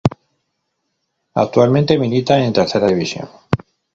Actualmente 1.35 1.95
milita 1.99 2.39
en 2.43 2.51
Tercera 2.53 2.87
División. 2.87 3.29